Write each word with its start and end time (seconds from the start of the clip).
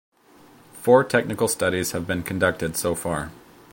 Four 0.73 1.03
technical 1.03 1.47
studies 1.47 1.91
have 1.91 2.07
been 2.07 2.23
conducted 2.23 2.75
so 2.75 2.95
far. 2.95 3.29